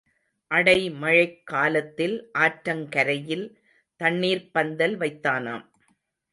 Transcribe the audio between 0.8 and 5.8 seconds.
மழைக் காலத்தில் ஆற்றங் கரையில் தண்ணீர்ப் பந்தல் வைத்தானாம்.